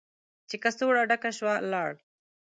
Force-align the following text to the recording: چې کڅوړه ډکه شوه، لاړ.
چې 0.49 0.55
کڅوړه 0.63 1.03
ډکه 1.09 1.31
شوه، 1.37 1.53
لاړ. 1.71 1.91